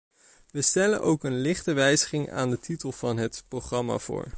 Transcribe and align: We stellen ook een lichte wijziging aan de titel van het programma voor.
We 0.51 0.61
stellen 0.61 1.01
ook 1.01 1.23
een 1.23 1.41
lichte 1.41 1.73
wijziging 1.73 2.29
aan 2.31 2.49
de 2.49 2.59
titel 2.59 2.91
van 2.91 3.17
het 3.17 3.43
programma 3.47 3.97
voor. 3.97 4.27